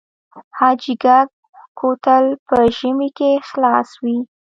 حاجي 0.57 0.93
ګک 1.03 1.29
کوتل 1.79 2.25
په 2.47 2.57
ژمي 2.77 3.09
کې 3.17 3.31
خلاص 3.49 3.89
وي؟ 4.03 4.17